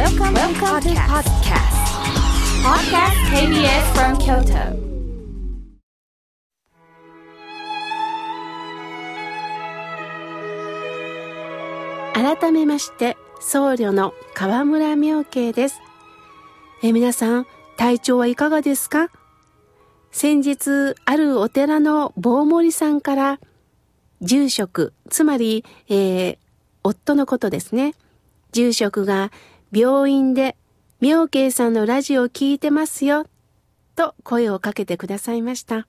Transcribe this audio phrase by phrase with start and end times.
[0.00, 1.76] Welcome, Welcome to podcast.
[2.64, 4.64] Podcast KBS from Kyoto.
[12.14, 15.80] 改めまして僧侶の河村明慶です
[16.82, 17.46] え皆さん
[17.76, 19.08] 体調はいかがですか？
[20.12, 23.40] 先日あるお寺の棒森さんから
[24.20, 26.38] 住職つまり、えー、
[26.82, 27.94] 夫のことですね
[28.52, 29.30] 住職が
[29.72, 30.56] 病院で
[31.00, 33.26] 明慶さんのラジオを聞いてますよ
[33.96, 35.86] と声をかけてくださいました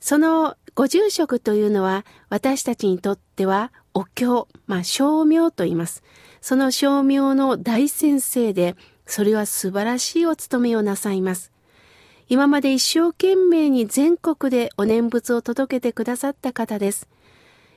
[0.00, 6.02] そのご住職というのは私たちにとってはお経、まあ、称名と言います。
[6.40, 8.74] その称名の大先生で、
[9.06, 11.52] それは素晴らしいお務めをなさいます。
[12.28, 17.08] 今まで一生懸命に全国でお念仏を届けてくださった方です。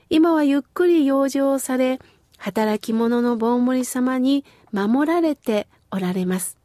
[0.09, 1.99] 今はゆっくり養生され、
[2.37, 6.57] 働き者の盆森様に守られておられます。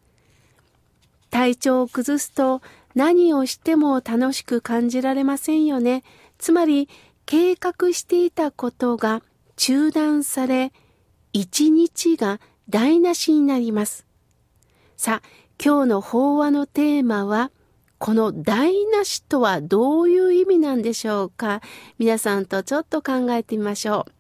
[1.31, 2.61] 体調を崩すと
[2.95, 6.05] 何をしても楽しく感じられませんよね。
[6.39, 6.89] つまり
[7.25, 9.23] 計画していたことが
[9.57, 10.73] 中断され、
[11.33, 14.07] 一日が台無しになります。
[14.97, 15.29] さあ、
[15.63, 17.51] 今日の法話のテーマは、
[17.99, 21.61] この台無しとはどういう意味なんでしょうか
[21.99, 24.13] 皆さんとちょっと考えてみましょう。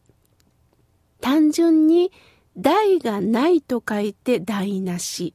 [1.20, 2.12] 単純に
[2.56, 5.34] 台がないと書いて台無し。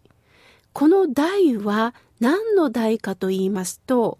[0.73, 4.19] この台は何の台かと言いますと、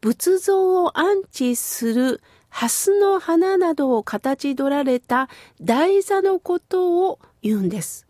[0.00, 5.28] 仏像を安置する蓮の花などを形取られた
[5.60, 8.06] 台座のことを言うんです。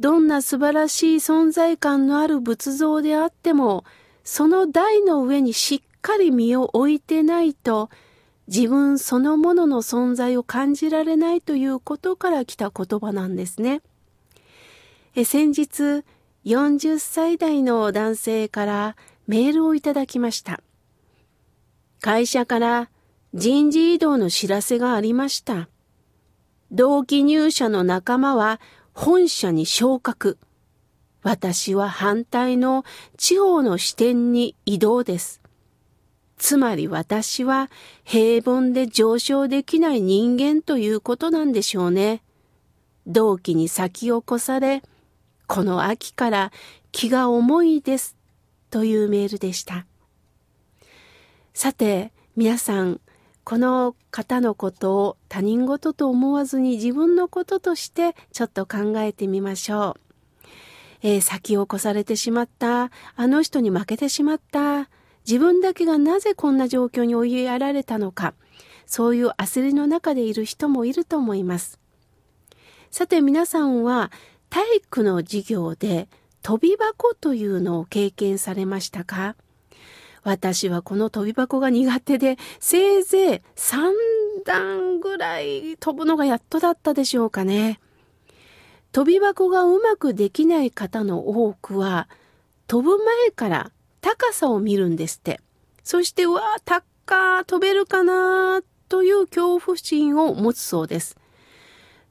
[0.00, 3.84] どんな素晴らしい存在感のある仏像であっても、
[4.24, 7.90] その台の上にしっかり身を置いてないと、
[8.48, 13.82] 自分そのものの存在を感じられないということから来た言葉なんですね。
[15.14, 16.02] え先日、
[16.46, 18.96] 40歳代の男性から
[19.26, 20.62] メールをいただきました。
[22.00, 22.90] 会社から
[23.34, 25.68] 人事異動の知らせがありました。
[26.70, 28.60] 同期入社の仲間は
[28.94, 30.38] 本社に昇格。
[31.22, 32.84] 私は反対の
[33.18, 35.42] 地方の支店に移動です。
[36.38, 37.70] つまり私は
[38.04, 42.22] 平凡で上昇できない人間ということなんでしょうね。
[43.06, 44.82] 同期に先を越され、
[45.46, 46.52] この秋から
[46.92, 48.16] 気が重いです
[48.70, 49.86] というメールでした。
[51.54, 53.00] さて、皆さん、
[53.42, 60.00] この方のことを他人事と思わずに自分のこととしてちょっと考えてみましょう。
[61.02, 64.90] えー、先を越されてしまった、あの人に負けてしまった、
[65.28, 68.32] 自分だけがなぜこんな状況に追いやられたのか、
[68.86, 71.78] そういう焦りの中でいる人もいると思います。
[72.90, 74.10] さて皆さんは
[74.48, 76.08] 体育の授業で
[76.42, 79.36] 飛び箱というのを経験されましたか？
[80.22, 83.92] 私はこの飛び箱が苦手で、せいぜい3
[84.46, 87.80] 段ぐらい飛ぶのがやっとだったでしょうかね。
[88.92, 92.08] 飛び箱がうまくできない方の多くは、
[92.66, 93.70] 飛ぶ前から
[94.00, 95.40] 高さを見るんですって。
[95.82, 101.16] そして、うわあ、高飛べるかなという恐怖心を持つそうです。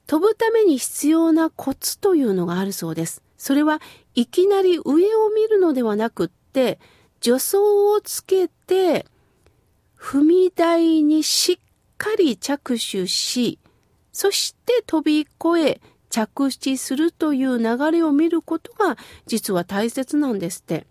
[0.06, 3.22] 飛ぶために必要なコツというのがあるそうです。
[3.36, 3.80] それは
[4.14, 6.78] いきなり上を見るのではなくって、
[7.20, 9.06] 助走をつけて、
[9.98, 11.58] 踏み台にしっ
[11.96, 13.58] かり着手し、
[14.12, 20.86] そして飛び越え着地するという流れを見ることが実は大切なんですって。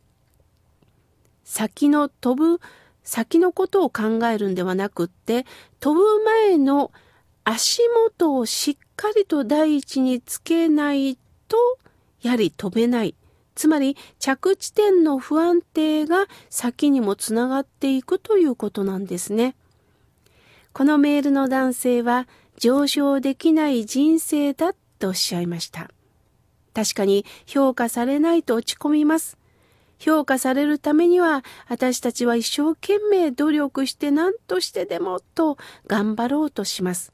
[1.48, 2.60] 先の飛ぶ、
[3.04, 5.46] 先のことを考えるんではなくって、
[5.80, 6.92] 飛ぶ前の
[7.46, 11.58] 足元をしっかりと第一につけないと、
[12.22, 13.16] やはり飛べない。
[13.56, 19.56] つまり着地点の不安定が先にもつながっていくということなんですね。
[20.74, 22.28] このメールの男性は
[22.58, 25.90] 上昇できない人生だとおっしゃいました。
[26.74, 29.38] 確かに評価されないと落ち込みます。
[30.00, 35.58] 評価されるためには私たちは一生懸命努力して何としてでもと
[35.88, 37.12] 頑張ろうとします。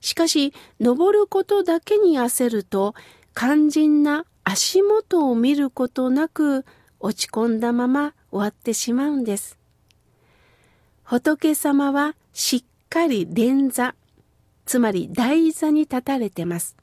[0.00, 2.94] しかし、登ることだけに焦ると
[3.36, 6.66] 肝心な足元を見ることなく
[6.98, 9.58] 落ち込んだまま終わってしまうんです。
[11.04, 13.94] 仏様はしっかり連座、
[14.66, 16.76] つまり台座に立たれてます。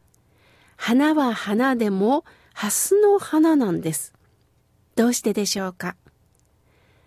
[0.75, 2.23] 花は花でも
[2.53, 4.13] 蓮の花なんです。
[4.99, 5.95] どうしてでしょうか？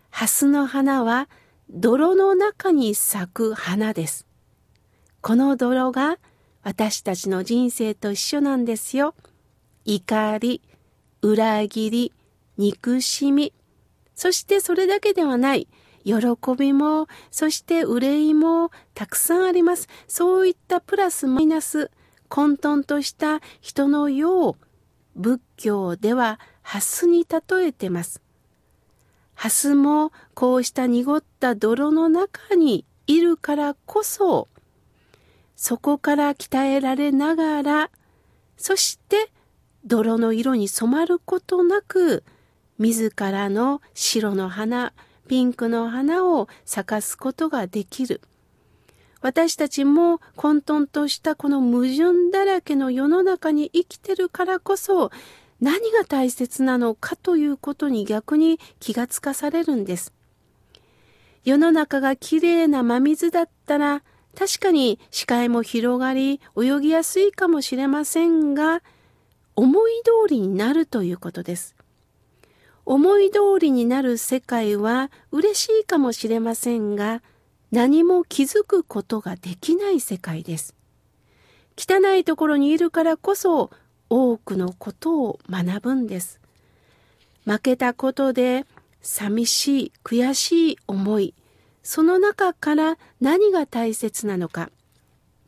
[0.09, 1.29] 蓮の花は
[1.69, 4.27] 泥の中に咲く花です。
[5.21, 6.17] この泥が
[6.63, 9.15] 私たちの人生と一緒なんですよ。
[9.85, 10.63] 怒り、
[11.21, 12.15] 裏切り、
[12.57, 13.53] 憎しみ、
[14.15, 15.69] そしてそれだけではない、
[16.03, 16.15] 喜
[16.59, 19.87] びも、そして憂いもたくさんあります。
[20.09, 21.91] そういったプラスマイナス、
[22.31, 24.57] 混沌とした人の世を
[25.15, 28.23] 仏教ではハスに例えてます。
[29.35, 34.49] ハスもこうした濁った泥の中にいるからこそ、
[35.57, 37.91] そこから鍛えられながら、
[38.57, 39.31] そして
[39.85, 42.25] 泥の色に染まることなく、
[42.79, 44.93] 自らの白の花、
[45.29, 48.21] ピンクの花を咲かすことができる。
[49.21, 55.13] 私たちも混沌としたこの矛盾だらけの世の中に生きてるからこそ
[55.63, 60.13] 何が大切なのかということに逆に気がつかされるんです。
[61.45, 64.03] 世の中がきれいな真水だったら
[64.37, 68.83] 確かに視界も広がり泳ぎやすいかもしれませんが
[69.55, 71.77] 思い通りになるということです。
[72.85, 77.23] 思い通りになる世界は嬉しいかもしれませんが、
[77.71, 80.75] 何も気づくことができない世界です。
[81.79, 83.71] 汚いところにいるからこそ
[84.15, 86.39] 多くのことを学ぶんです。
[87.47, 88.67] 負けたことで
[89.01, 91.33] 寂しい、悔しい思い、
[91.83, 94.71] その中から何が大切なのか、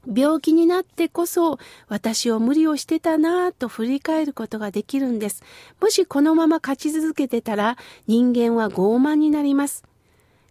[0.07, 1.59] 病気になってこそ
[1.89, 5.43] 私を無理をしてたなぁと振り返ることができるんです。
[5.79, 7.77] もしこのまま勝ち続けてたら
[8.07, 9.85] 人間は傲慢になります。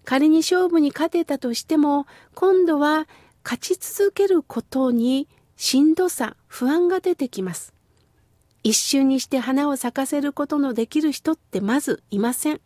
[0.05, 2.05] 仮に勝負に勝てたとしても
[2.35, 3.07] 今度は
[3.43, 5.27] 勝ち続けることに
[5.57, 7.72] しんどさ、不安が出てきます。
[8.63, 12.61] 一瞬にして花を咲かせることのできる人ってまずいません。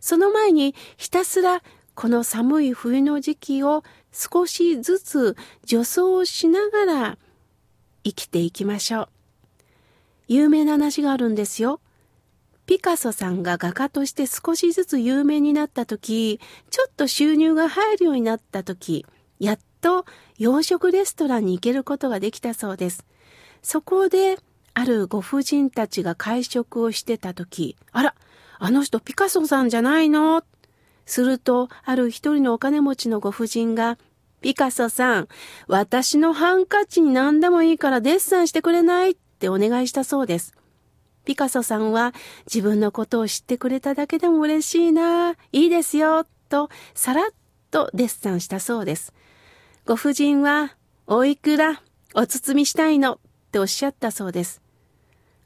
[0.00, 1.62] その前にひたすら
[1.94, 5.36] この寒い冬の時期を少しずつ
[5.66, 7.18] 助走しながら
[8.04, 9.08] 生きていきましょう。
[10.26, 11.80] 有名な話があるんですよ。
[12.66, 16.40] ピカソさんが画家として少しずつ有名になった時、
[16.70, 19.04] ちょっと収入が入るようになった時、
[19.38, 20.06] やっと
[20.38, 23.04] 洋食レストランに行けることができたそうです。
[23.62, 24.38] そこで、
[24.74, 28.14] あるご婦人たちが会食をしてた時、あら、
[28.58, 30.42] あの人ピカソさんじゃないの？
[31.06, 33.98] すると、ある一人のお金持ちのご婦人が、
[34.40, 35.28] ピカソさん、
[35.68, 40.54] 私のハンカチに何でもいいからデッサンしてくれないってお願いしたそうです。
[41.24, 42.12] ピカソさんは
[42.46, 47.30] 自分のことを知ってくれただけでも嬉しいな、いいですよ、とさらっ
[47.70, 49.12] とデッサンしたそうです。
[49.86, 50.74] ご婦人は、
[51.06, 51.82] おいくら、
[52.14, 53.18] お包みしたいの、っ
[53.52, 54.62] ておっしゃったそうです。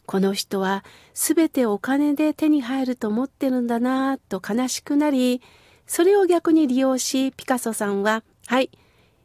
[0.09, 5.43] この人は全てお金で手に入ると思ってるんだなぁと悲しくなり、
[5.87, 8.71] それを逆に利用し、ピカソさんは、はい、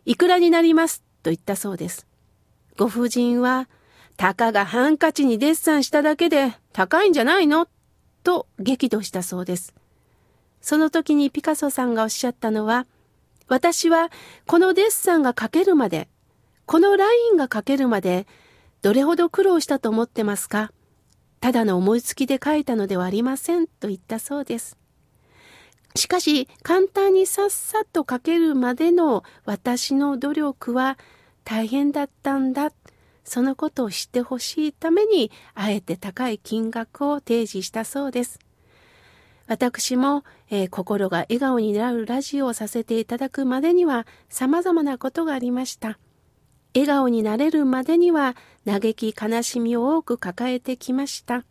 [0.03, 2.05] いくらになりますと言ったそうです。
[2.77, 3.69] ご婦人は、
[4.17, 7.69] たかがハンカチにデッサンしただけで高いんじゃないの
[8.25, 9.73] と激怒したそうです。
[10.59, 12.87] その時にピカソさんがおっしゃったのは、
[13.47, 14.09] 私は
[14.47, 16.09] このデッサンが描けるまで、
[16.65, 18.27] このラインが描けるまで
[18.83, 20.73] どれほど苦労したと思ってますか？
[21.39, 24.77] ただの思いつきで書いたのではありませんと言ったそうです。
[25.95, 30.97] しかし、簡単にさっさと書けるまでの私の努力は
[31.45, 32.73] 大変だったんだ。
[33.23, 38.37] そのことを知ってほしいために、あえて高い金額を提示したそうです。
[39.47, 45.97] 私も、えー、心が笑顔になるラジオをさせていただくまでには様々なことがありました。
[46.75, 51.45] 笑顔になれるまでには嘆き悲しみを多く抱えてきました。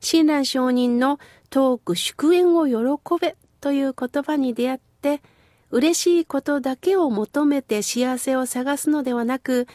[0.00, 1.18] 親鸞上人の
[1.50, 5.22] トーク祝宴を喜べという言葉に出会って、
[5.70, 9.66] 嬉しいことだけを求めて幸せを探すのではなく、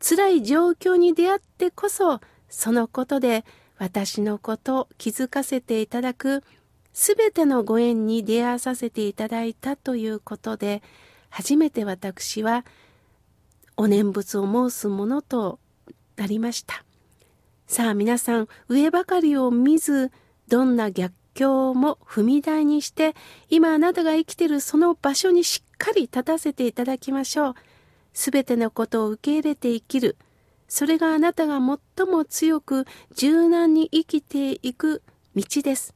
[0.00, 3.44] 辛い状況に出会ってこそ、そのことで
[3.78, 6.42] 私のことを気づかせていただく、
[6.92, 10.82] すべてのご縁に出会わさせていただいたということで、
[11.30, 12.64] 初めて私は
[13.78, 15.60] お念仏を申すものと
[16.16, 16.84] なりました。
[17.68, 20.10] さあ皆さん、上ばかりを見ず、
[20.48, 23.14] どんな逆境も踏み台にして、
[23.48, 27.54] 今あなたが生きてるその場所にしっかり立たせていただきましょう。
[28.12, 30.16] すべてのことを受け入れて生きる。
[30.66, 35.02] それがあなたが最も強く柔軟に生きていく
[35.36, 35.94] 道です。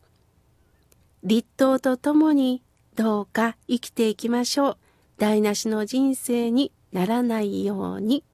[1.25, 2.63] 立冬とともに
[2.95, 4.77] どうか生きていきましょう。
[5.19, 8.25] 台無しの人生にならないように。